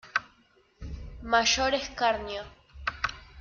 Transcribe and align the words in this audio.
mayor 1.31 1.73
escarnio. 1.75 2.43